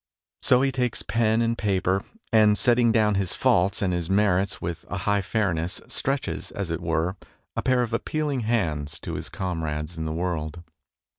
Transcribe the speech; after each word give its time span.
So 0.41 0.63
he 0.63 0.71
takes 0.71 1.03
pen 1.03 1.43
and 1.43 1.55
paper, 1.55 2.03
and, 2.33 2.57
setting 2.57 2.91
down 2.91 3.13
his 3.13 3.35
faults 3.35 3.83
and 3.83 3.93
his 3.93 4.09
merits 4.09 4.59
with 4.59 4.83
a 4.89 4.97
high 4.97 5.21
fairness, 5.21 5.79
stretches, 5.87 6.49
as 6.49 6.71
it 6.71 6.81
were, 6.81 7.17
a 7.55 7.61
pair 7.61 7.83
of 7.83 7.93
appealing 7.93 8.39
hands 8.39 8.97
to 9.01 9.13
his 9.13 9.29
com 9.29 9.63
rades 9.63 9.97
in 9.97 10.05
the 10.05 10.11
world. 10.11 10.63